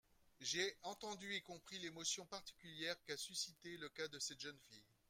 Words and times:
J’ai 0.39 0.75
entendu 0.81 1.35
et 1.35 1.41
compris 1.43 1.77
l’émotion 1.77 2.25
particulière 2.25 2.99
qu’a 3.03 3.17
suscitée 3.17 3.77
le 3.77 3.87
cas 3.89 4.07
de 4.07 4.17
cette 4.17 4.39
jeune 4.39 4.57
fille. 4.71 4.81